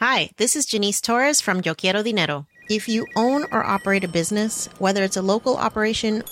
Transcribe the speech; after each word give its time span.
Hi, 0.00 0.28
this 0.36 0.56
is 0.56 0.66
Janice 0.66 1.00
Torres 1.00 1.40
from 1.40 1.62
Yo 1.64 1.74
Quiero 1.74 2.02
Dinero. 2.02 2.44
If 2.68 2.86
you 2.86 3.06
own 3.16 3.44
or 3.50 3.64
operate 3.64 4.04
a 4.04 4.08
business, 4.08 4.68
whether 4.78 5.02
it's 5.02 5.16
a 5.16 5.22
local 5.22 5.56
operation 5.56 6.22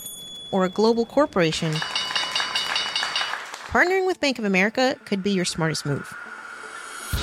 or 0.52 0.66
a 0.66 0.68
global 0.68 1.06
corporation, 1.06 1.72
partnering 3.72 4.06
with 4.06 4.20
Bank 4.20 4.38
of 4.38 4.44
America 4.44 4.98
could 5.06 5.22
be 5.22 5.30
your 5.30 5.46
smartest 5.46 5.86
move. 5.86 6.12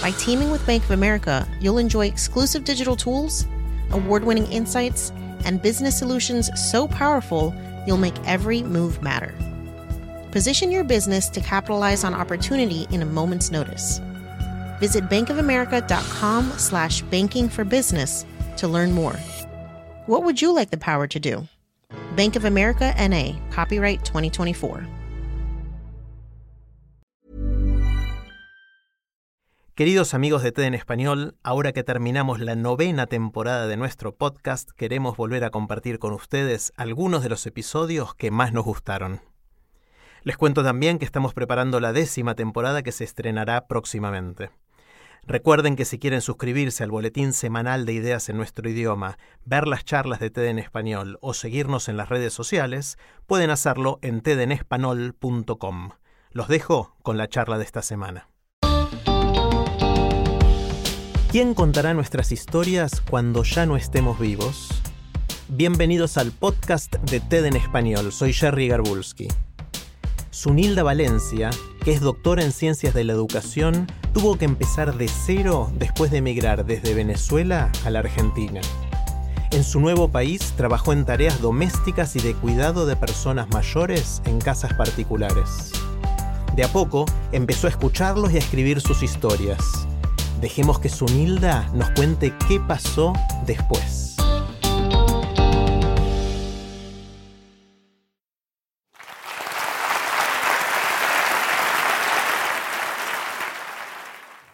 By 0.01 0.09
teaming 0.17 0.49
with 0.49 0.65
Bank 0.65 0.83
of 0.83 0.89
America, 0.89 1.47
you'll 1.59 1.77
enjoy 1.77 2.07
exclusive 2.07 2.63
digital 2.63 2.95
tools, 2.95 3.45
award 3.91 4.23
winning 4.23 4.51
insights, 4.51 5.11
and 5.45 5.61
business 5.61 5.99
solutions 5.99 6.49
so 6.59 6.87
powerful 6.87 7.53
you'll 7.85 7.97
make 7.97 8.17
every 8.25 8.63
move 8.63 9.03
matter. 9.03 9.35
Position 10.31 10.71
your 10.71 10.85
business 10.85 11.29
to 11.29 11.39
capitalize 11.39 12.03
on 12.03 12.15
opportunity 12.15 12.87
in 12.89 13.03
a 13.03 13.05
moment's 13.05 13.51
notice. 13.51 14.01
Visit 14.81 15.07
bankofamerica.com 15.09 16.53
slash 16.57 17.03
banking 17.03 17.47
for 17.47 17.63
business 17.63 18.25
to 18.57 18.67
learn 18.67 18.91
more. 18.91 19.13
What 20.07 20.23
would 20.23 20.41
you 20.41 20.55
like 20.55 20.71
the 20.71 20.77
power 20.77 21.07
to 21.07 21.19
do? 21.19 21.47
Bank 22.17 22.35
of 22.35 22.45
America 22.45 22.93
NA, 22.97 23.37
copyright 23.51 24.03
2024. 24.03 24.87
Queridos 29.75 30.13
amigos 30.13 30.43
de 30.43 30.51
TED 30.51 30.65
en 30.65 30.73
Español, 30.73 31.35
ahora 31.43 31.71
que 31.71 31.83
terminamos 31.83 32.39
la 32.39 32.55
novena 32.55 33.05
temporada 33.05 33.67
de 33.67 33.77
nuestro 33.77 34.15
podcast, 34.15 34.69
queremos 34.71 35.15
volver 35.15 35.43
a 35.43 35.49
compartir 35.49 35.97
con 35.97 36.13
ustedes 36.13 36.73
algunos 36.75 37.23
de 37.23 37.29
los 37.29 37.45
episodios 37.45 38.13
que 38.15 38.31
más 38.31 38.51
nos 38.51 38.65
gustaron. 38.65 39.21
Les 40.23 40.37
cuento 40.37 40.63
también 40.63 40.99
que 40.99 41.05
estamos 41.05 41.33
preparando 41.33 41.79
la 41.79 41.93
décima 41.93 42.35
temporada 42.35 42.83
que 42.83 42.91
se 42.91 43.03
estrenará 43.03 43.67
próximamente. 43.67 44.49
Recuerden 45.27 45.75
que 45.75 45.85
si 45.85 45.99
quieren 45.99 46.21
suscribirse 46.21 46.83
al 46.83 46.89
boletín 46.89 47.31
semanal 47.31 47.85
de 47.85 47.93
ideas 47.93 48.27
en 48.29 48.37
nuestro 48.37 48.67
idioma, 48.67 49.19
ver 49.45 49.67
las 49.67 49.85
charlas 49.85 50.19
de 50.19 50.31
TED 50.31 50.45
en 50.45 50.57
español 50.57 51.19
o 51.21 51.35
seguirnos 51.35 51.89
en 51.89 51.97
las 51.97 52.09
redes 52.09 52.33
sociales, 52.33 52.97
pueden 53.27 53.51
hacerlo 53.51 53.99
en 54.01 54.21
tedenespanol.com. 54.21 55.91
Los 56.31 56.47
dejo 56.47 56.95
con 57.03 57.17
la 57.17 57.29
charla 57.29 57.59
de 57.59 57.63
esta 57.63 57.83
semana. 57.83 58.29
¿Quién 61.31 61.53
contará 61.53 61.93
nuestras 61.93 62.31
historias 62.31 62.99
cuando 62.99 63.43
ya 63.43 63.65
no 63.65 63.77
estemos 63.77 64.19
vivos? 64.19 64.81
Bienvenidos 65.47 66.17
al 66.17 66.31
podcast 66.31 66.95
de 66.95 67.19
TED 67.19 67.45
en 67.45 67.55
español. 67.55 68.11
Soy 68.11 68.33
Jerry 68.33 68.67
Garbulski. 68.67 69.27
Sunilda 70.31 70.81
Valencia, 70.81 71.51
que 71.85 71.93
es 71.93 72.01
doctora 72.01 72.43
en 72.43 72.51
ciencias 72.51 72.93
de 72.93 73.03
la 73.03 73.13
educación, 73.13 73.87
tuvo 74.13 74.37
que 74.37 74.45
empezar 74.45 74.97
de 74.97 75.07
cero 75.07 75.71
después 75.75 76.11
de 76.11 76.17
emigrar 76.17 76.65
desde 76.65 76.93
Venezuela 76.93 77.71
a 77.85 77.89
la 77.89 77.99
Argentina. 77.99 78.61
En 79.51 79.63
su 79.63 79.79
nuevo 79.79 80.09
país 80.09 80.53
trabajó 80.55 80.93
en 80.93 81.05
tareas 81.05 81.41
domésticas 81.41 82.15
y 82.15 82.19
de 82.19 82.33
cuidado 82.33 82.85
de 82.85 82.95
personas 82.95 83.49
mayores 83.49 84.21
en 84.25 84.39
casas 84.39 84.73
particulares. 84.73 85.71
De 86.55 86.63
a 86.63 86.67
poco 86.67 87.05
empezó 87.31 87.67
a 87.67 87.69
escucharlos 87.69 88.31
y 88.31 88.37
a 88.37 88.39
escribir 88.39 88.81
sus 88.81 89.03
historias. 89.03 89.87
Dejemos 90.39 90.79
que 90.79 90.89
Sunilda 90.89 91.69
nos 91.73 91.91
cuente 91.91 92.33
qué 92.47 92.59
pasó 92.59 93.13
después. 93.45 94.10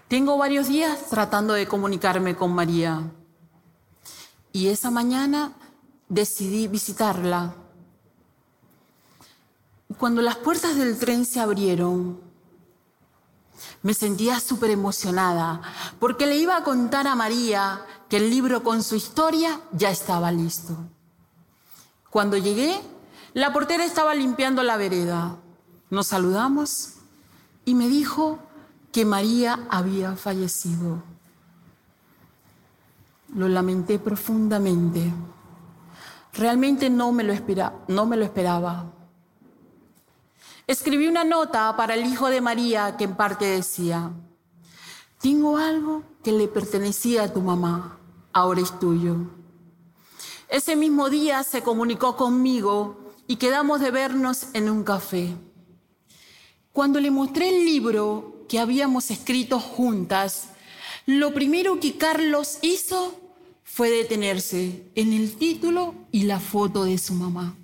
Tengo 0.08 0.38
varios 0.38 0.70
días 0.70 1.08
tratando 1.10 1.54
de 1.54 1.68
comunicarme 1.68 2.38
con 2.38 2.54
María 2.54 3.12
y 4.54 4.68
esa 4.68 4.90
mañana 4.90 5.52
decidí 6.08 6.70
visitarla. 6.70 7.54
Cuando 9.98 10.22
las 10.22 10.38
puertas 10.38 10.78
del 10.78 10.98
tren 10.98 11.26
se 11.26 11.42
abrieron, 11.42 12.22
me 13.84 13.94
sentía 13.94 14.40
súper 14.40 14.70
emocionada 14.70 15.62
porque 16.00 16.26
le 16.26 16.38
iba 16.38 16.56
a 16.56 16.64
contar 16.64 17.06
a 17.06 17.16
María 17.16 17.82
que 18.08 18.16
el 18.16 18.30
libro 18.30 18.64
con 18.64 18.84
su 18.84 18.96
historia 18.96 19.60
ya 19.74 19.90
estaba 19.90 20.32
listo. 20.32 20.74
Cuando 22.10 22.38
llegué, 22.38 22.80
la 23.34 23.52
portera 23.52 23.84
estaba 23.84 24.16
limpiando 24.16 24.64
la 24.64 24.78
vereda. 24.78 25.36
Nos 25.90 26.08
saludamos 26.08 26.94
y 27.66 27.76
me 27.76 27.90
dijo 27.90 28.40
que 28.98 29.06
María 29.06 29.68
había 29.70 30.16
fallecido. 30.16 31.04
Lo 33.36 33.48
lamenté 33.48 34.00
profundamente. 34.00 35.14
Realmente 36.34 36.90
no 36.90 37.12
me 37.12 37.24
lo, 37.24 37.36
no 37.90 38.08
me 38.08 38.18
lo 38.18 38.26
esperaba. 38.26 38.92
Escribí 40.66 41.06
una 41.06 41.24
nota 41.24 41.78
para 41.78 41.94
el 41.94 42.08
hijo 42.08 42.30
de 42.30 42.42
María 42.42 42.98
que 42.98 43.04
en 43.04 43.16
parte 43.16 43.46
decía, 43.46 44.14
tengo 45.22 45.58
algo 45.58 46.02
que 46.24 46.32
le 46.32 46.48
pertenecía 46.48 47.26
a 47.26 47.32
tu 47.32 47.42
mamá, 47.42 48.00
ahora 48.34 48.62
es 48.62 48.80
tuyo. 48.80 49.18
Ese 50.50 50.76
mismo 50.76 51.12
día 51.12 51.44
se 51.44 51.62
comunicó 51.62 52.16
conmigo 52.18 53.14
y 53.28 53.36
quedamos 53.36 53.80
de 53.80 53.92
vernos 53.92 54.48
en 54.54 54.72
un 54.72 54.84
café. 54.84 55.38
Cuando 56.74 57.00
le 57.00 57.12
mostré 57.12 57.50
el 57.50 57.64
libro, 57.64 58.37
que 58.48 58.60
habíamos 58.60 59.12
escrito 59.12 59.60
juntas, 59.60 60.50
lo 61.06 61.34
primero 61.34 61.80
que 61.80 61.98
Carlos 61.98 62.60
hizo 62.62 63.20
fue 63.64 63.90
detenerse 63.90 64.84
en 64.96 65.14
el 65.14 65.34
título 65.34 65.96
y 66.12 66.24
la 66.24 66.40
foto 66.40 66.86
de 66.86 66.98
su 66.98 67.14
mamá. 67.14 67.56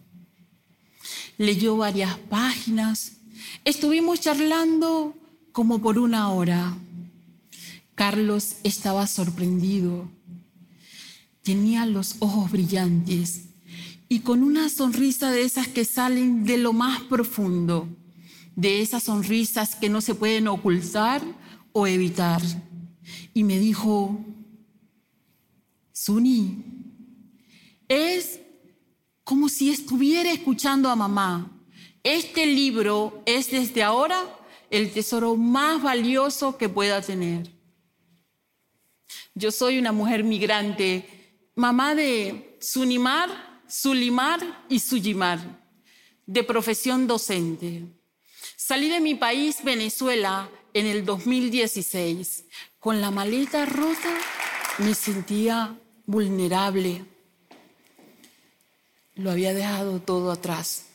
Leyó 1.37 1.77
varias 1.77 2.17
páginas, 2.17 3.13
estuvimos 3.65 4.21
charlando 4.21 5.15
como 5.51 5.81
por 5.81 5.97
una 5.97 6.31
hora. 6.31 6.77
Carlos 7.95 8.57
estaba 8.63 9.07
sorprendido. 9.07 10.07
Tenía 11.41 11.85
los 11.85 12.15
ojos 12.19 12.51
brillantes 12.51 13.45
y 14.07 14.19
con 14.19 14.43
una 14.43 14.69
sonrisa 14.69 15.31
de 15.31 15.43
esas 15.43 15.67
que 15.67 15.85
salen 15.85 16.45
de 16.45 16.57
lo 16.57 16.73
más 16.73 17.01
profundo 17.01 17.87
de 18.55 18.81
esas 18.81 19.03
sonrisas 19.03 19.75
que 19.75 19.89
no 19.89 20.01
se 20.01 20.15
pueden 20.15 20.47
ocultar 20.47 21.21
o 21.71 21.87
evitar. 21.87 22.41
Y 23.33 23.43
me 23.43 23.59
dijo, 23.59 24.19
Suni, 25.91 26.63
es 27.87 28.39
como 29.23 29.49
si 29.49 29.69
estuviera 29.69 30.31
escuchando 30.31 30.89
a 30.89 30.95
mamá. 30.95 31.49
Este 32.03 32.45
libro 32.45 33.23
es 33.25 33.51
desde 33.51 33.83
ahora 33.83 34.21
el 34.69 34.91
tesoro 34.91 35.35
más 35.35 35.81
valioso 35.81 36.57
que 36.57 36.69
pueda 36.69 37.01
tener. 37.01 37.49
Yo 39.35 39.51
soy 39.51 39.79
una 39.79 39.91
mujer 39.91 40.23
migrante, 40.23 41.49
mamá 41.55 41.95
de 41.95 42.57
Sunimar, 42.61 43.61
Sulimar 43.67 44.65
y 44.69 44.79
Suyimar, 44.79 45.39
de 46.25 46.43
profesión 46.43 47.07
docente. 47.07 47.87
Salí 48.65 48.87
de 48.87 49.01
mi 49.01 49.13
país, 49.13 49.57
Venezuela, 49.61 50.49
en 50.73 50.85
el 50.85 51.03
2016. 51.03 52.45
Con 52.79 53.01
la 53.01 53.11
maleta 53.11 53.65
rota 53.65 54.17
me 54.77 54.95
sentía 54.95 55.77
vulnerable. 56.05 57.03
Lo 59.15 59.31
había 59.31 59.53
dejado 59.53 59.99
todo 59.99 60.31
atrás. 60.31 60.85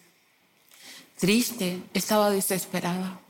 Triste, 1.19 1.83
estaba 1.93 2.31
desesperada. 2.31 3.21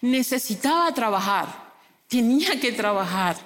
Necesitaba 0.00 0.94
trabajar, 0.94 1.74
tenía 2.08 2.58
que 2.58 2.72
trabajar. 2.72 3.36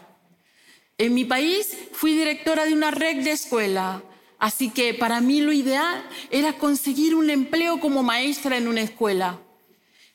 En 0.97 1.12
mi 1.12 1.25
país 1.25 1.77
fui 1.91 2.12
directora 2.12 2.66
de 2.66 2.72
una 2.72 2.92
red 2.92 3.24
de 3.24 3.33
escuela, 3.33 4.04
así 4.39 4.71
que 4.71 4.95
para 4.95 5.21
mí 5.21 5.41
lo 5.41 5.53
ideal 5.53 6.09
era 6.30 6.53
conseguir 6.53 7.16
un 7.16 7.30
empleo 7.30 7.80
como 7.80 8.04
maestra 8.04 8.59
en 8.59 8.68
una 8.68 8.83
escuela 8.83 9.41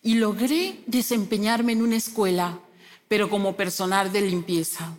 y 0.04 0.16
logré 0.16 0.82
desempeñarme 0.86 1.72
en 1.72 1.82
una 1.82 1.96
escuela, 1.96 2.60
pero 3.08 3.30
como 3.30 3.56
personal 3.56 4.12
de 4.12 4.20
limpieza. 4.22 4.98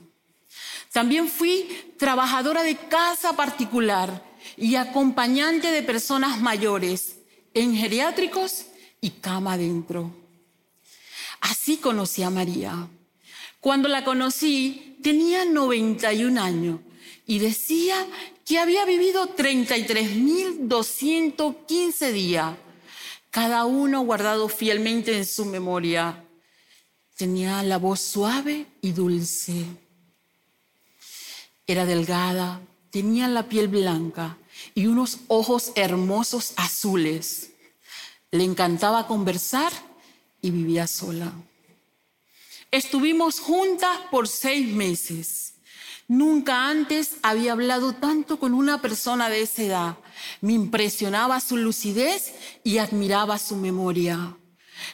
También 0.93 1.29
fui 1.29 1.69
trabajadora 1.99 2.63
de 2.63 2.77
casa 2.77 3.37
particular 3.37 4.25
y 4.57 4.77
acompañante 4.77 5.71
de 5.71 5.83
personas 5.83 6.41
mayores 6.41 7.19
en 7.53 7.77
geriátricos 7.77 8.65
y 9.01 9.11
cama 9.11 9.55
adentro. 9.55 10.11
Así 11.41 11.77
conocí 11.77 12.23
a 12.23 12.31
María. 12.31 12.89
Cuando 13.61 13.89
la 13.89 14.05
conocí 14.05 14.99
tenía 15.03 15.45
91 15.45 16.41
años 16.41 16.81
y 17.27 17.39
decía 17.39 18.07
que 18.47 18.59
había 18.59 18.85
vivido 18.85 19.35
33.215 19.37 22.13
días 22.13 22.55
cada 23.35 23.65
uno 23.65 24.03
guardado 24.03 24.49
fielmente 24.49 25.17
en 25.17 25.27
su 25.27 25.45
memoria. 25.45 26.25
Tenía 27.17 27.65
la 27.65 27.79
voz 27.79 27.99
suave 27.99 28.65
y 28.81 28.93
dulce. 28.93 29.67
Era 31.67 31.85
delgada, 31.85 32.61
tenía 32.91 33.27
la 33.27 33.49
piel 33.49 33.67
blanca 33.67 34.39
y 34.73 34.87
unos 34.87 35.19
ojos 35.27 35.73
hermosos 35.75 36.53
azules. 36.55 37.51
Le 38.31 38.45
encantaba 38.45 39.09
conversar 39.09 39.73
y 40.41 40.53
vivía 40.53 40.87
sola. 40.87 41.33
Estuvimos 42.71 43.41
juntas 43.41 43.99
por 44.13 44.29
seis 44.29 44.69
meses. 44.69 45.54
Nunca 46.07 46.69
antes 46.69 47.17
había 47.23 47.53
hablado 47.53 47.95
tanto 47.95 48.39
con 48.39 48.53
una 48.53 48.83
persona 48.83 49.29
de 49.31 49.43
esa 49.43 49.63
edad. 49.63 49.99
Me 50.41 50.53
impresionaba 50.53 51.41
su 51.41 51.57
lucidez 51.57 52.35
y 52.63 52.79
admiraba 52.79 53.39
su 53.39 53.57
memoria. 53.57 54.37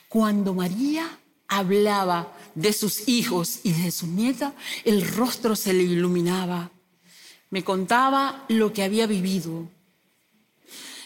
Cuando 0.08 0.54
María 0.54 1.18
hablaba 1.48 2.32
de 2.54 2.72
sus 2.72 3.08
hijos 3.08 3.60
y 3.64 3.72
de 3.72 3.90
su 3.90 4.06
nieta, 4.06 4.54
el 4.84 5.06
rostro 5.06 5.56
se 5.56 5.72
le 5.72 5.82
iluminaba. 5.82 6.70
Me 7.50 7.64
contaba 7.64 8.44
lo 8.48 8.72
que 8.72 8.84
había 8.84 9.08
vivido, 9.08 9.68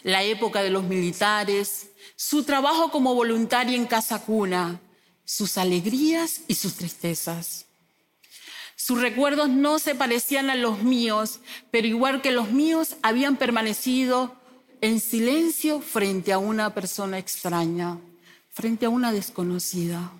la 0.03 0.23
época 0.23 0.63
de 0.63 0.69
los 0.69 0.85
militares, 0.85 1.89
su 2.15 2.45
trabajo 2.45 2.91
como 2.91 3.15
voluntaria 3.15 3.75
en 3.75 3.87
Casa 3.87 4.23
Cuna, 4.23 4.81
sus 5.25 5.57
alegrías 5.57 6.43
y 6.47 6.57
sus 6.57 6.75
tristezas. 6.75 7.65
Sus 8.87 9.01
recuerdos 9.01 9.49
no 9.49 9.79
se 9.79 9.95
parecían 9.95 10.51
a 10.51 10.57
los 10.57 10.83
míos, 10.83 11.41
pero 11.71 11.87
igual 11.87 12.21
que 12.21 12.33
los 12.33 12.51
míos 12.51 12.97
habían 13.01 13.39
permanecido 13.39 14.37
en 14.83 15.01
silencio 15.01 15.81
frente 15.81 16.35
a 16.35 16.39
una 16.39 16.75
persona 16.75 17.17
extraña, 17.19 17.99
frente 18.51 18.85
a 18.85 18.91
una 18.91 19.11
desconocida. 19.11 20.13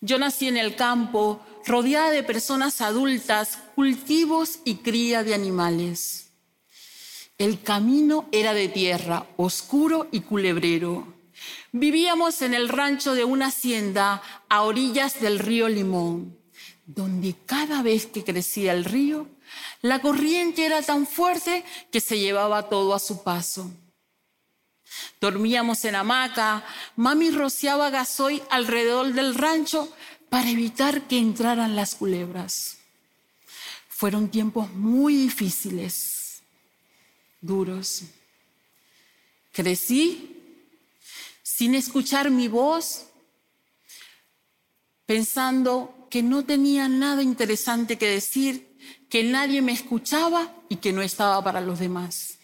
Yo 0.00 0.20
nací 0.20 0.46
en 0.46 0.58
el 0.58 0.76
campo, 0.76 1.44
rodeada 1.66 2.12
de 2.12 2.22
personas 2.22 2.80
adultas, 2.80 3.58
cultivos 3.74 4.60
y 4.64 4.76
cría 4.76 5.24
de 5.24 5.34
animales. 5.34 6.30
El 7.36 7.60
camino 7.62 8.28
era 8.30 8.54
de 8.54 8.68
tierra, 8.68 9.26
oscuro 9.36 10.06
y 10.12 10.20
culebrero. 10.20 11.14
Vivíamos 11.72 12.42
en 12.42 12.54
el 12.54 12.68
rancho 12.68 13.14
de 13.14 13.24
una 13.24 13.46
hacienda 13.46 14.22
a 14.48 14.62
orillas 14.62 15.20
del 15.20 15.40
río 15.40 15.68
Limón, 15.68 16.38
donde 16.94 17.36
cada 17.46 17.82
vez 17.82 18.06
que 18.06 18.24
crecía 18.24 18.72
el 18.72 18.84
río, 18.84 19.28
la 19.80 20.00
corriente 20.00 20.64
era 20.64 20.82
tan 20.82 21.06
fuerte 21.06 21.64
que 21.92 22.00
se 22.00 22.18
llevaba 22.18 22.68
todo 22.68 22.94
a 22.94 22.98
su 22.98 23.22
paso. 23.22 23.70
Dormíamos 25.20 25.84
en 25.84 25.94
hamaca, 25.94 26.64
mami 26.96 27.30
rociaba 27.30 27.90
gasoil 27.90 28.42
alrededor 28.50 29.12
del 29.12 29.36
rancho 29.36 29.92
para 30.28 30.50
evitar 30.50 31.06
que 31.06 31.18
entraran 31.18 31.76
las 31.76 31.94
culebras. 31.94 32.78
Fueron 33.88 34.28
tiempos 34.28 34.70
muy 34.72 35.14
difíciles, 35.14 36.42
duros. 37.40 38.02
Crecí 39.52 40.36
sin 41.42 41.74
escuchar 41.76 42.30
mi 42.30 42.48
voz, 42.48 43.06
pensando 45.06 45.99
que 46.10 46.22
no 46.22 46.44
tenía 46.44 46.88
nada 46.88 47.22
interesante 47.22 47.96
que 47.96 48.08
decir, 48.08 48.76
que 49.08 49.22
nadie 49.22 49.62
me 49.62 49.72
escuchaba 49.72 50.52
y 50.68 50.76
que 50.76 50.92
no 50.92 51.02
estaba 51.02 51.42
para 51.42 51.60
los 51.60 51.78
demás. 51.78 52.38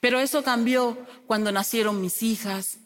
Pero 0.00 0.20
eso 0.20 0.42
cambió 0.42 0.98
cuando 1.26 1.52
nacieron 1.52 2.00
mis 2.00 2.22
hijas, 2.22 2.78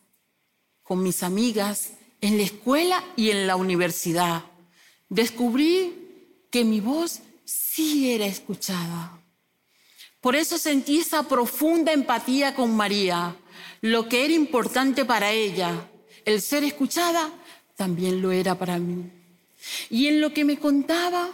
con 0.83 1.03
mis 1.03 1.23
amigas, 1.23 1.93
en 2.21 2.39
la 2.39 2.45
escuela 2.45 3.05
y 3.15 3.31
en 3.31 3.47
la 3.47 3.57
universidad. 3.57 4.45
Descubrí 5.09 6.47
que 6.51 6.65
mi 6.65 6.81
voz 6.81 7.21
sí 7.45 8.11
era 8.11 8.27
escuchada. 8.27 9.21
Por 10.21 10.35
eso 10.35 10.59
sentí 10.59 10.99
esa 10.99 11.25
profunda 11.25 11.93
empatía 11.93 12.55
con 12.55 12.75
María, 12.75 13.37
lo 13.83 14.09
que 14.09 14.25
era 14.25 14.35
importante 14.35 15.05
para 15.05 15.31
ella, 15.31 15.89
el 16.25 16.41
ser 16.41 16.65
escuchada, 16.65 17.31
también 17.77 18.23
lo 18.23 18.33
era 18.33 18.59
para 18.59 18.79
mí. 18.79 19.11
Y 19.91 20.07
en 20.09 20.21
lo 20.21 20.33
que 20.33 20.45
me 20.45 20.59
contaba, 20.59 21.31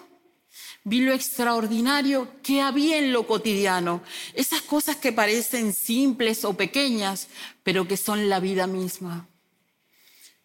vi 0.85 1.01
lo 1.01 1.13
extraordinario 1.13 2.29
que 2.43 2.61
había 2.61 2.99
en 2.99 3.13
lo 3.13 3.27
cotidiano, 3.27 4.03
esas 4.35 4.63
cosas 4.63 4.97
que 4.97 5.13
parecen 5.13 5.73
simples 5.73 6.45
o 6.45 6.55
pequeñas, 6.55 7.29
pero 7.63 7.87
que 7.87 7.97
son 7.97 8.29
la 8.29 8.41
vida 8.41 8.67
misma. 8.67 9.29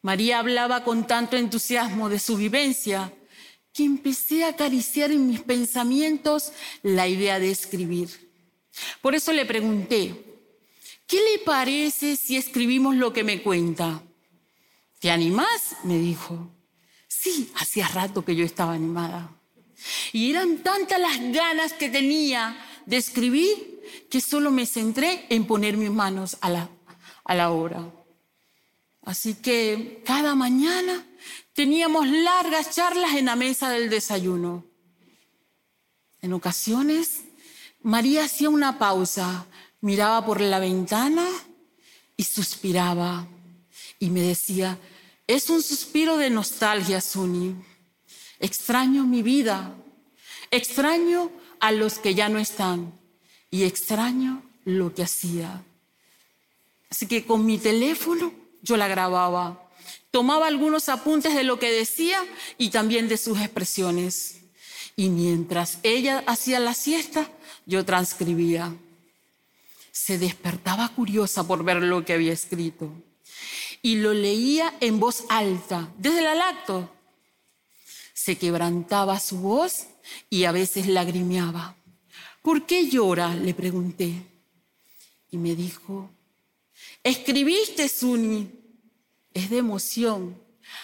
María 0.02 0.40
hablaba 0.40 0.84
con 0.84 1.08
tanto 1.08 1.38
entusiasmo 1.38 2.10
de 2.10 2.20
su 2.20 2.38
vivencia 2.38 3.14
que 3.74 3.84
empecé 3.84 4.44
a 4.44 4.50
acariciar 4.50 5.12
en 5.12 5.28
mis 5.28 5.42
pensamientos 5.42 6.52
la 6.84 7.08
idea 7.08 7.40
de 7.40 7.52
escribir. 7.52 8.10
Por 9.02 9.16
eso 9.16 9.34
le 9.34 9.46
pregunté, 9.46 10.24
¿Qué 11.08 11.22
le 11.22 11.40
parece 11.40 12.18
si 12.18 12.36
escribimos 12.36 12.94
lo 12.94 13.14
que 13.14 13.24
me 13.24 13.42
cuenta? 13.42 14.04
¿Te 15.00 15.10
animás? 15.10 15.78
me 15.86 15.98
dijo. 15.98 16.52
Sí, 17.20 17.52
hacía 17.56 17.88
rato 17.88 18.24
que 18.24 18.36
yo 18.36 18.46
estaba 18.46 18.74
animada. 18.74 19.32
Y 20.12 20.30
eran 20.30 20.58
tantas 20.60 21.00
las 21.00 21.20
ganas 21.32 21.74
que 21.74 21.90
tenía 21.90 22.58
de 22.86 22.98
escribir 22.98 24.08
que 24.10 24.22
solo 24.22 24.52
me 24.52 24.66
centré 24.66 25.26
en 25.30 25.46
poner 25.46 25.78
mis 25.78 25.90
manos 25.90 26.38
a 26.42 26.50
la, 26.50 26.70
a 27.24 27.36
la 27.36 27.52
obra. 27.52 27.90
Así 29.04 29.36
que 29.36 30.04
cada 30.06 30.36
mañana 30.36 31.06
teníamos 31.54 32.08
largas 32.08 32.76
charlas 32.76 33.16
en 33.16 33.26
la 33.26 33.36
mesa 33.36 33.70
del 33.70 33.90
desayuno. 33.90 34.66
En 36.22 36.34
ocasiones, 36.34 37.22
María 37.82 38.26
hacía 38.26 38.50
una 38.50 38.78
pausa 38.78 39.48
miraba 39.82 40.26
por 40.26 40.42
la 40.42 40.60
ventana 40.60 41.26
y 42.16 42.24
suspiraba 42.24 43.28
y 44.00 44.10
me 44.10 44.22
decía, 44.22 44.78
es 45.28 45.50
un 45.50 45.62
suspiro 45.62 46.18
de 46.18 46.30
nostalgia, 46.30 47.02
Suni. 47.02 47.56
Extraño 48.40 49.04
mi 49.04 49.22
vida, 49.22 49.76
extraño 50.52 51.32
a 51.60 51.72
los 51.72 52.00
que 52.00 52.16
ya 52.16 52.30
no 52.30 52.40
están 52.40 52.98
y 53.52 53.64
extraño 53.64 54.44
lo 54.64 54.94
que 54.94 55.04
hacía. 55.04 55.64
Así 56.90 57.08
que 57.08 57.26
con 57.26 57.46
mi 57.46 57.58
teléfono 57.58 58.34
yo 58.62 58.78
la 58.78 58.88
grababa, 58.88 59.70
tomaba 60.12 60.48
algunos 60.48 60.88
apuntes 60.88 61.36
de 61.36 61.44
lo 61.44 61.60
que 61.60 61.72
decía 61.72 62.24
y 62.58 62.70
también 62.70 63.08
de 63.08 63.18
sus 63.18 63.40
expresiones. 63.40 64.38
Y 64.96 65.10
mientras 65.10 65.80
ella 65.84 66.24
hacía 66.26 66.60
la 66.60 66.74
siesta, 66.74 67.30
yo 67.66 67.86
transcribía 67.86 68.74
se 69.98 70.20
despertaba 70.20 70.88
curiosa 70.90 71.46
por 71.48 71.64
ver 71.64 71.82
lo 71.82 72.06
que 72.06 72.14
había 72.14 72.32
escrito 72.32 72.94
y 73.82 73.96
lo 73.96 74.14
leía 74.14 74.74
en 74.80 75.00
voz 75.00 75.24
alta, 75.30 75.92
desde 75.98 76.20
el 76.20 76.28
alacto. 76.28 76.90
Se 78.14 78.38
quebrantaba 78.38 79.20
su 79.20 79.40
voz 79.40 79.88
y 80.30 80.46
a 80.46 80.52
veces 80.52 80.88
lagrimeaba. 80.88 81.76
¿Por 82.42 82.66
qué 82.66 82.88
llora? 82.88 83.36
le 83.36 83.54
pregunté. 83.54 84.14
Y 85.32 85.38
me 85.38 85.56
dijo, 85.56 86.10
escribiste, 87.04 87.90
Suni. 87.90 88.50
Es 89.34 89.50
de 89.50 89.58
emoción. 89.58 90.38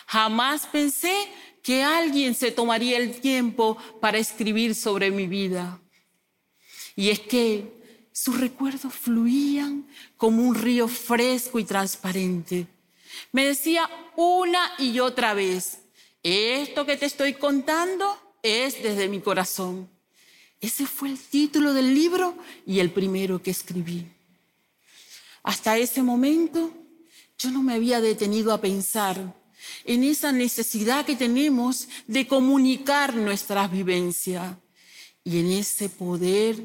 Jamás 0.05 0.67
pensé 0.67 1.15
que 1.63 1.81
alguien 1.81 2.35
se 2.35 2.51
tomaría 2.51 2.97
el 2.97 3.19
tiempo 3.19 3.77
para 4.00 4.17
escribir 4.17 4.75
sobre 4.75 5.09
mi 5.09 5.27
vida. 5.27 5.79
Y 6.95 7.09
es 7.09 7.19
que 7.19 7.71
sus 8.12 8.39
recuerdos 8.39 8.93
fluían 8.93 9.88
como 10.17 10.43
un 10.43 10.53
río 10.53 10.88
fresco 10.88 11.57
y 11.57 11.63
transparente. 11.63 12.67
Me 13.32 13.46
decía 13.46 13.89
una 14.15 14.72
y 14.77 15.00
otra 15.00 15.34
vez, 15.34 15.79
esto 16.22 16.86
que 16.86 16.98
te 16.98 17.05
estoy 17.05 17.34
contando 17.34 18.17
es 18.41 18.82
desde 18.82 19.08
mi 19.08 19.22
corazón. 19.22 19.89
Ese 20.62 20.86
fue 20.86 21.10
el 21.10 21.20
título 21.20 21.74
del 21.74 21.93
libro 21.93 22.38
y 22.65 22.79
el 22.79 22.91
primero 22.91 23.41
que 23.41 23.51
escribí. 23.51 24.08
Hasta 25.43 25.77
ese 25.77 26.01
momento 26.01 26.72
yo 27.38 27.51
no 27.51 27.62
me 27.62 27.74
había 27.74 28.00
detenido 28.00 28.53
a 28.53 28.62
pensar 28.62 29.36
en 29.86 30.03
esa 30.03 30.32
necesidad 30.32 31.05
que 31.05 31.15
tenemos 31.15 31.89
de 32.08 32.27
comunicar 32.27 33.15
nuestras 33.15 33.72
vivencias 33.72 34.55
y 35.24 35.39
en 35.39 35.51
ese 35.51 35.89
poder 35.89 36.63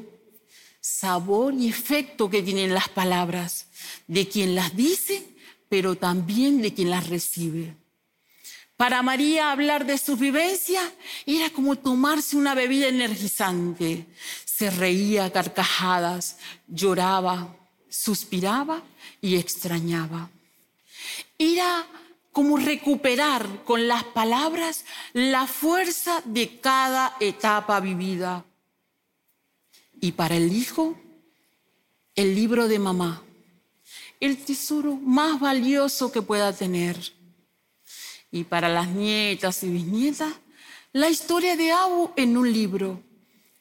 sabor 0.81 1.53
y 1.53 1.67
efecto 1.67 2.29
que 2.29 2.41
tienen 2.41 2.73
las 2.73 2.89
palabras, 2.89 3.67
de 4.07 4.27
quien 4.27 4.55
las 4.55 4.75
dice, 4.75 5.25
pero 5.69 5.95
también 5.95 6.61
de 6.61 6.73
quien 6.73 6.89
las 6.89 7.07
recibe. 7.07 7.75
Para 8.75 9.03
María 9.03 9.51
hablar 9.51 9.85
de 9.85 9.97
su 9.97 10.15
vivencia 10.15 10.81
era 11.25 11.49
como 11.49 11.75
tomarse 11.75 12.37
una 12.37 12.55
bebida 12.55 12.87
energizante. 12.87 14.05
Se 14.45 14.69
reía 14.69 15.25
a 15.25 15.31
carcajadas, 15.31 16.37
lloraba, 16.67 17.55
suspiraba 17.89 18.81
y 19.21 19.35
extrañaba. 19.35 20.29
Era 21.37 21.85
como 22.31 22.57
recuperar 22.57 23.65
con 23.65 23.87
las 23.87 24.05
palabras 24.05 24.85
la 25.11 25.45
fuerza 25.45 26.21
de 26.23 26.59
cada 26.59 27.17
etapa 27.19 27.81
vivida. 27.81 28.45
Y 29.99 30.13
para 30.13 30.37
el 30.37 30.53
hijo, 30.53 30.97
el 32.15 32.33
libro 32.33 32.69
de 32.69 32.79
mamá, 32.79 33.23
el 34.19 34.37
tesoro 34.37 34.95
más 34.95 35.39
valioso 35.39 36.11
que 36.11 36.21
pueda 36.21 36.53
tener. 36.53 36.97
Y 38.31 38.43
para 38.43 38.69
las 38.69 38.89
nietas 38.89 39.63
y 39.63 39.69
bisnietas, 39.69 40.33
la 40.91 41.09
historia 41.09 41.55
de 41.55 41.71
Abu 41.71 42.11
en 42.15 42.37
un 42.37 42.51
libro 42.51 43.01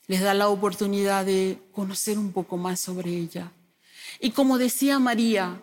les 0.07 0.21
da 0.21 0.35
la 0.35 0.49
oportunidad 0.49 1.25
de 1.25 1.59
conocer 1.73 2.19
un 2.19 2.33
poco 2.33 2.57
más 2.57 2.81
sobre 2.81 3.11
ella. 3.11 3.53
Y 4.21 4.31
como 4.31 4.59
decía 4.59 4.99
María, 4.99 5.63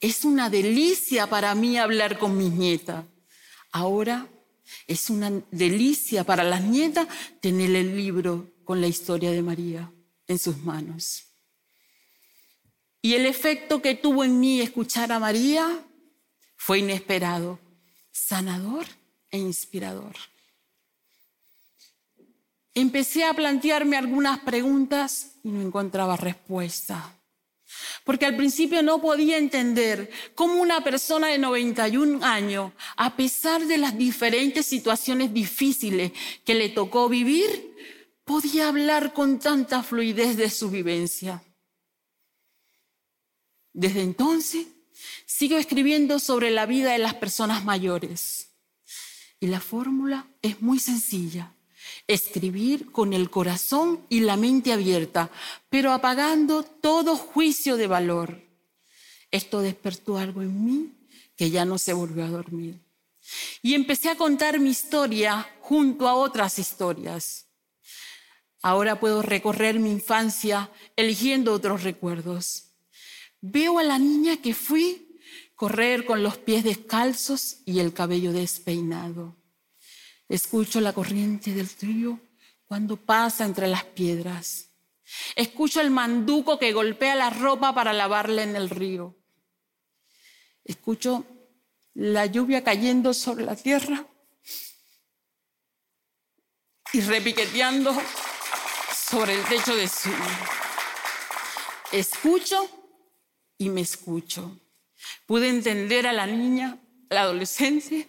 es 0.00 0.24
una 0.24 0.50
delicia 0.50 1.26
para 1.26 1.54
mí 1.54 1.78
hablar 1.78 2.18
con 2.18 2.36
mis 2.36 2.52
nietas. 2.52 3.04
Ahora 3.70 4.26
es 4.86 5.10
una 5.10 5.30
delicia 5.50 6.24
para 6.24 6.42
las 6.42 6.62
nietas 6.62 7.06
tener 7.40 7.74
el 7.74 7.96
libro 7.96 8.50
con 8.64 8.80
la 8.80 8.86
historia 8.86 9.30
de 9.30 9.42
María 9.42 9.92
en 10.26 10.38
sus 10.38 10.58
manos. 10.58 11.24
Y 13.06 13.14
el 13.14 13.24
efecto 13.24 13.80
que 13.80 13.94
tuvo 13.94 14.24
en 14.24 14.40
mí 14.40 14.60
escuchar 14.60 15.12
a 15.12 15.20
María 15.20 15.78
fue 16.56 16.80
inesperado, 16.80 17.60
sanador 18.10 18.84
e 19.30 19.38
inspirador. 19.38 20.16
Empecé 22.74 23.22
a 23.22 23.32
plantearme 23.32 23.96
algunas 23.96 24.40
preguntas 24.40 25.36
y 25.44 25.50
no 25.50 25.62
encontraba 25.62 26.16
respuesta. 26.16 27.16
Porque 28.02 28.26
al 28.26 28.36
principio 28.36 28.82
no 28.82 29.00
podía 29.00 29.38
entender 29.38 30.10
cómo 30.34 30.60
una 30.60 30.82
persona 30.82 31.28
de 31.28 31.38
91 31.38 32.26
años, 32.26 32.72
a 32.96 33.14
pesar 33.14 33.66
de 33.66 33.78
las 33.78 33.96
diferentes 33.96 34.66
situaciones 34.66 35.32
difíciles 35.32 36.10
que 36.44 36.56
le 36.56 36.70
tocó 36.70 37.08
vivir, 37.08 37.72
podía 38.24 38.66
hablar 38.66 39.12
con 39.12 39.38
tanta 39.38 39.84
fluidez 39.84 40.36
de 40.36 40.50
su 40.50 40.70
vivencia. 40.70 41.40
Desde 43.76 44.00
entonces, 44.00 44.68
sigo 45.26 45.58
escribiendo 45.58 46.18
sobre 46.18 46.50
la 46.50 46.64
vida 46.64 46.92
de 46.92 46.98
las 46.98 47.12
personas 47.12 47.62
mayores. 47.62 48.48
Y 49.38 49.48
la 49.48 49.60
fórmula 49.60 50.26
es 50.40 50.62
muy 50.62 50.78
sencilla. 50.78 51.52
Escribir 52.06 52.90
con 52.90 53.12
el 53.12 53.28
corazón 53.28 54.00
y 54.08 54.20
la 54.20 54.38
mente 54.38 54.72
abierta, 54.72 55.30
pero 55.68 55.92
apagando 55.92 56.62
todo 56.62 57.18
juicio 57.18 57.76
de 57.76 57.86
valor. 57.86 58.40
Esto 59.30 59.60
despertó 59.60 60.16
algo 60.16 60.40
en 60.40 60.64
mí 60.64 60.92
que 61.36 61.50
ya 61.50 61.66
no 61.66 61.76
se 61.76 61.92
volvió 61.92 62.24
a 62.24 62.28
dormir. 62.28 62.80
Y 63.60 63.74
empecé 63.74 64.08
a 64.08 64.16
contar 64.16 64.58
mi 64.58 64.70
historia 64.70 65.46
junto 65.60 66.08
a 66.08 66.14
otras 66.14 66.58
historias. 66.58 67.44
Ahora 68.62 68.98
puedo 68.98 69.20
recorrer 69.20 69.78
mi 69.78 69.90
infancia 69.90 70.70
eligiendo 70.96 71.52
otros 71.52 71.82
recuerdos. 71.82 72.65
Veo 73.48 73.78
a 73.78 73.84
la 73.84 73.98
niña 73.98 74.38
que 74.38 74.54
fui 74.54 75.20
correr 75.54 76.04
con 76.04 76.22
los 76.22 76.36
pies 76.36 76.64
descalzos 76.64 77.58
y 77.64 77.78
el 77.78 77.92
cabello 77.92 78.32
despeinado. 78.32 79.36
Escucho 80.28 80.80
la 80.80 80.92
corriente 80.92 81.52
del 81.52 81.68
río 81.80 82.18
cuando 82.66 82.96
pasa 82.96 83.44
entre 83.44 83.68
las 83.68 83.84
piedras. 83.84 84.70
Escucho 85.36 85.80
el 85.80 85.90
manduco 85.90 86.58
que 86.58 86.72
golpea 86.72 87.14
la 87.14 87.30
ropa 87.30 87.72
para 87.72 87.92
lavarla 87.92 88.42
en 88.42 88.56
el 88.56 88.68
río. 88.68 89.14
Escucho 90.64 91.24
la 91.94 92.26
lluvia 92.26 92.64
cayendo 92.64 93.14
sobre 93.14 93.44
la 93.44 93.54
tierra 93.54 94.04
y 96.92 97.00
repiqueteando 97.00 97.94
sobre 98.92 99.34
el 99.34 99.44
techo 99.44 99.76
de 99.76 99.86
su. 99.86 100.10
Escucho 101.92 102.85
y 103.58 103.68
me 103.68 103.82
escucho. 103.82 104.58
Pude 105.26 105.48
entender 105.48 106.06
a 106.06 106.12
la 106.12 106.26
niña, 106.26 106.78
la 107.10 107.22
adolescente 107.22 108.08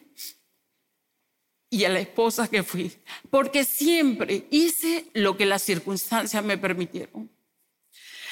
y 1.70 1.84
a 1.84 1.90
la 1.90 2.00
esposa 2.00 2.48
que 2.48 2.64
fui, 2.64 2.92
porque 3.30 3.64
siempre 3.64 4.48
hice 4.52 5.10
lo 5.14 5.36
que 5.36 5.46
las 5.46 5.64
circunstancias 5.64 6.44
me 6.44 6.58
permitieron. 6.58 7.30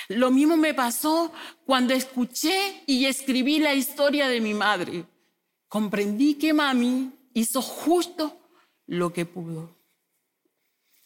Lo 0.08 0.30
mismo 0.32 0.56
me 0.56 0.74
pasó 0.74 1.34
cuando 1.66 1.94
escuché 1.94 2.84
y 2.86 3.06
escribí 3.06 3.60
la 3.60 3.74
historia 3.74 4.28
de 4.28 4.40
mi 4.40 4.54
madre. 4.54 5.06
Comprendí 5.68 6.36
que 6.36 6.54
mami 6.54 7.12
hizo 7.34 7.62
justo 7.62 8.40
lo 8.86 9.12
que 9.12 9.26
pudo. 9.26 9.76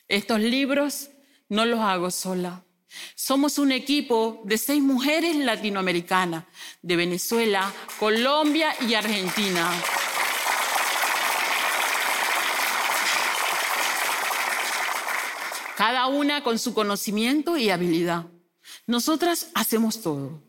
Estos 0.08 0.40
libros 0.40 1.10
no 1.48 1.66
los 1.66 1.80
hago 1.80 2.12
sola. 2.12 2.64
Somos 3.16 3.58
un 3.58 3.72
equipo 3.72 4.42
de 4.46 4.58
seis 4.58 4.82
mujeres 4.82 5.36
latinoamericanas, 5.36 6.46
de 6.82 6.96
Venezuela, 6.96 7.72
Colombia 8.00 8.74
y 8.88 8.94
Argentina. 8.94 9.72
Cada 15.78 16.08
una 16.08 16.44
con 16.44 16.60
su 16.60 16.74
conocimiento 16.74 17.58
y 17.58 17.70
habilidad. 17.70 18.26
Nosotras 18.86 19.50
hacemos 19.54 20.02
todo, 20.02 20.44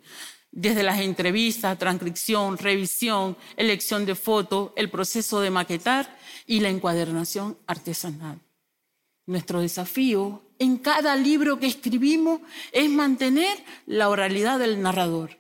desde 0.50 0.82
las 0.82 0.99
entrevistas, 0.99 1.78
transcripción, 1.78 2.59
revisión, 2.59 3.37
elección 3.56 4.06
de 4.06 4.14
fotos, 4.14 4.73
el 4.76 4.90
proceso 4.90 5.40
de 5.40 5.50
maquetar 5.50 6.18
y 6.47 6.61
la 6.61 6.68
encuadernación 6.68 7.59
artesanal. 7.66 8.40
Nuestro 9.30 9.60
desafío 9.60 10.42
en 10.58 10.76
cada 10.76 11.14
libro 11.14 11.60
que 11.60 11.68
escribimos 11.68 12.40
es 12.72 12.90
mantener 12.90 13.64
la 13.87 14.08
oralidad 14.08 14.58
del 14.58 14.82
narrador, 14.82 15.38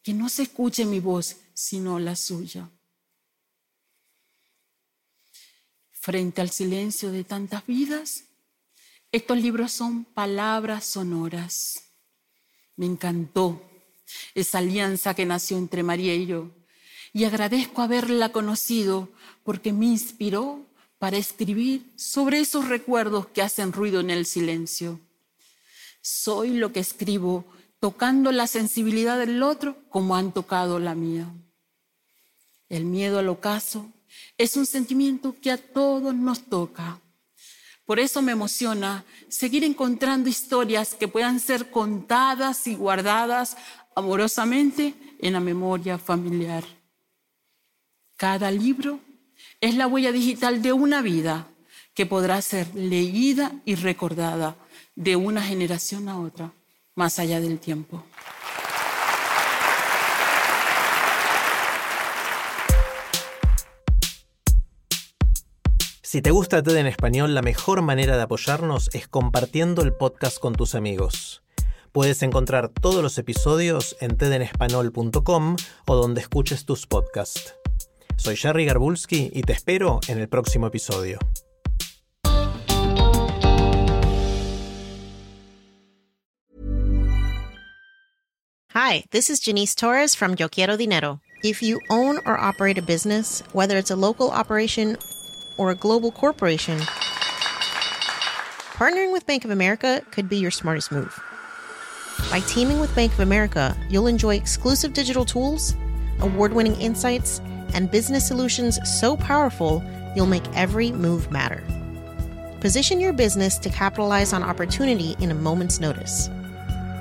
que 0.00 0.12
no 0.12 0.28
se 0.28 0.44
escuche 0.44 0.84
mi 0.84 1.00
voz, 1.00 1.38
sino 1.52 1.98
la 1.98 2.14
suya. 2.14 2.70
Frente 5.90 6.40
al 6.40 6.50
silencio 6.50 7.10
de 7.10 7.24
tantas 7.24 7.66
vidas, 7.66 8.26
estos 9.10 9.36
libros 9.36 9.72
son 9.72 10.04
palabras 10.04 10.84
sonoras. 10.84 11.82
Me 12.76 12.86
encantó 12.86 13.60
esa 14.36 14.58
alianza 14.58 15.14
que 15.14 15.26
nació 15.26 15.58
entre 15.58 15.82
María 15.82 16.14
y 16.14 16.26
yo, 16.26 16.52
y 17.12 17.24
agradezco 17.24 17.82
haberla 17.82 18.30
conocido 18.30 19.08
porque 19.42 19.72
me 19.72 19.86
inspiró 19.86 20.64
para 21.02 21.16
escribir 21.16 21.92
sobre 21.96 22.38
esos 22.38 22.68
recuerdos 22.68 23.26
que 23.26 23.42
hacen 23.42 23.72
ruido 23.72 23.98
en 23.98 24.08
el 24.08 24.24
silencio. 24.24 25.00
Soy 26.00 26.50
lo 26.50 26.72
que 26.72 26.78
escribo, 26.78 27.44
tocando 27.80 28.30
la 28.30 28.46
sensibilidad 28.46 29.18
del 29.18 29.42
otro 29.42 29.76
como 29.88 30.14
han 30.14 30.30
tocado 30.30 30.78
la 30.78 30.94
mía. 30.94 31.26
El 32.68 32.84
miedo 32.84 33.18
al 33.18 33.28
ocaso 33.30 33.90
es 34.38 34.56
un 34.56 34.64
sentimiento 34.64 35.34
que 35.42 35.50
a 35.50 35.56
todos 35.56 36.14
nos 36.14 36.44
toca. 36.44 37.00
Por 37.84 37.98
eso 37.98 38.22
me 38.22 38.30
emociona 38.30 39.04
seguir 39.28 39.64
encontrando 39.64 40.28
historias 40.28 40.94
que 40.94 41.08
puedan 41.08 41.40
ser 41.40 41.72
contadas 41.72 42.68
y 42.68 42.76
guardadas 42.76 43.56
amorosamente 43.96 44.94
en 45.18 45.32
la 45.32 45.40
memoria 45.40 45.98
familiar. 45.98 46.62
Cada 48.16 48.52
libro 48.52 49.00
es 49.60 49.74
la 49.76 49.86
huella 49.86 50.12
digital 50.12 50.62
de 50.62 50.72
una 50.72 51.02
vida 51.02 51.48
que 51.94 52.06
podrá 52.06 52.40
ser 52.42 52.74
leída 52.74 53.52
y 53.64 53.74
recordada 53.74 54.56
de 54.94 55.16
una 55.16 55.42
generación 55.42 56.08
a 56.08 56.18
otra, 56.18 56.52
más 56.94 57.18
allá 57.18 57.40
del 57.40 57.58
tiempo. 57.58 58.04
Si 66.02 66.20
te 66.20 66.30
gusta 66.30 66.62
TED 66.62 66.76
en 66.76 66.86
español, 66.86 67.34
la 67.34 67.40
mejor 67.40 67.80
manera 67.80 68.18
de 68.18 68.22
apoyarnos 68.22 68.90
es 68.92 69.08
compartiendo 69.08 69.80
el 69.80 69.94
podcast 69.94 70.38
con 70.38 70.54
tus 70.54 70.74
amigos. 70.74 71.42
Puedes 71.90 72.22
encontrar 72.22 72.68
todos 72.68 73.02
los 73.02 73.16
episodios 73.16 73.96
en 73.98 74.18
tedenespanol.com 74.18 75.56
o 75.86 75.94
donde 75.94 76.20
escuches 76.20 76.66
tus 76.66 76.86
podcasts. 76.86 77.54
Soy 78.22 78.36
Jerry 78.36 78.66
Garbulski 78.66 79.32
y 79.34 79.42
te 79.42 79.52
espero 79.52 79.98
en 80.06 80.20
el 80.20 80.28
próximo 80.28 80.68
episodio. 80.68 81.18
Hi, 88.68 89.02
this 89.10 89.28
is 89.28 89.40
Janice 89.40 89.74
Torres 89.74 90.14
from 90.14 90.36
Yo 90.38 90.48
Quiero 90.48 90.76
Dinero. 90.76 91.20
If 91.42 91.64
you 91.64 91.80
own 91.90 92.18
or 92.24 92.38
operate 92.38 92.78
a 92.78 92.82
business, 92.82 93.42
whether 93.54 93.76
it's 93.76 93.90
a 93.90 93.96
local 93.96 94.30
operation 94.30 94.96
or 95.58 95.72
a 95.72 95.74
global 95.74 96.12
corporation, 96.12 96.78
partnering 98.74 99.12
with 99.12 99.26
Bank 99.26 99.44
of 99.44 99.50
America 99.50 100.00
could 100.12 100.28
be 100.28 100.36
your 100.36 100.52
smartest 100.52 100.92
move. 100.92 101.20
By 102.30 102.38
teaming 102.46 102.78
with 102.78 102.94
Bank 102.94 103.12
of 103.14 103.18
America, 103.18 103.76
you'll 103.90 104.06
enjoy 104.06 104.36
exclusive 104.36 104.92
digital 104.92 105.24
tools, 105.24 105.74
award 106.20 106.52
winning 106.52 106.80
insights, 106.80 107.40
and 107.74 107.90
business 107.90 108.26
solutions 108.26 108.78
so 108.88 109.16
powerful 109.16 109.82
you'll 110.14 110.26
make 110.26 110.44
every 110.54 110.92
move 110.92 111.30
matter. 111.30 111.62
Position 112.60 113.00
your 113.00 113.12
business 113.12 113.58
to 113.58 113.70
capitalize 113.70 114.32
on 114.32 114.42
opportunity 114.42 115.16
in 115.20 115.30
a 115.30 115.34
moment's 115.34 115.80
notice. 115.80 116.28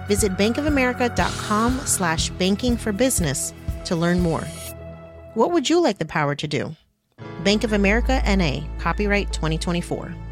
Visit 0.08 0.38
bankofamerica.com 0.38 1.80
slash 1.86 2.30
banking 2.32 2.76
for 2.76 2.92
business 2.92 3.54
to 3.86 3.96
learn 3.96 4.20
more. 4.20 4.44
What 5.36 5.52
would 5.52 5.70
you 5.70 5.82
like 5.82 5.98
the 5.98 6.06
power 6.06 6.36
to 6.36 6.48
do? 6.48 6.76
Bank 7.44 7.64
of 7.64 7.74
America 7.74 8.22
NA, 8.26 8.68
copyright 8.80 9.32
2024. 9.32 10.31